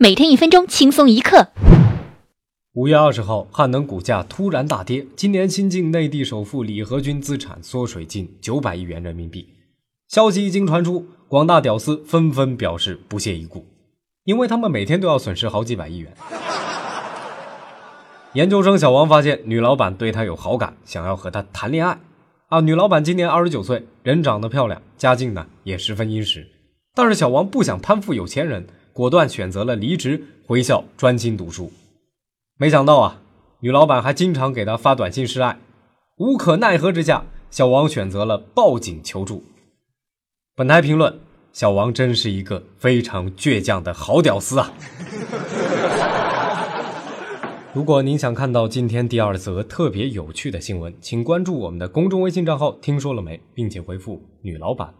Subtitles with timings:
[0.00, 1.48] 每天一分钟轻松一刻。
[2.74, 9.48] 五月二十号，汉能股价突然大跌，今年新晋内地首富李河君资产缩水近九百亿元人民币。
[10.06, 13.66] 消息一经传出，广大屌丝纷纷表示不屑一顾，
[14.22, 16.14] 因为他们每天都要损失好几百亿元。
[18.34, 21.98] 研究生小王发现女老板对他有好感，想要和他谈恋爱。
[22.46, 26.46] 啊，女老板今年二十九岁，人长得漂亮，家境呢也十分殷实。
[26.94, 28.64] 但是小王不想攀附有钱人，
[28.98, 31.70] 果断选择了离职回校专心读书。
[32.56, 33.20] 没想到啊，
[33.60, 35.56] 女老板还经常给他发短信示爱。
[36.16, 39.44] 无可奈何之下，小王选择了报警求助。
[40.56, 41.16] 本台评论：
[41.52, 44.72] 小王真是一个非常倔强的好屌丝啊！
[47.72, 54.92] 如果您想看到今天第二则特别有趣的新闻，请关注我们的公众微信账号“听说了没”，并且回复“女老板”。